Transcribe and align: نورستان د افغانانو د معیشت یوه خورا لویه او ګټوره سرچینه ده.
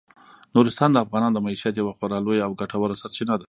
نورستان 0.55 0.89
د 0.91 0.97
افغانانو 1.05 1.35
د 1.35 1.39
معیشت 1.45 1.73
یوه 1.77 1.93
خورا 1.97 2.17
لویه 2.25 2.43
او 2.47 2.51
ګټوره 2.61 2.95
سرچینه 3.01 3.33
ده. 3.37 3.39